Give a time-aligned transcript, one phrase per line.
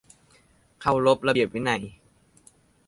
[0.81, 1.83] เคารพระเบียบวินัย